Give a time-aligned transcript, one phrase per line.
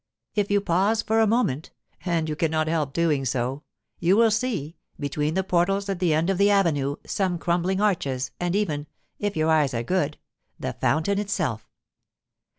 [0.33, 5.43] If you pause for a moment—and you cannot help doing so—you will see, between the
[5.43, 8.87] portals at the end of the avenue, some crumbling arches, and even,
[9.19, 10.17] if your eyes are good,
[10.59, 11.69] the fountain itself.